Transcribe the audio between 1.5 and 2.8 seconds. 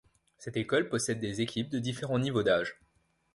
de différents niveaux d'âge.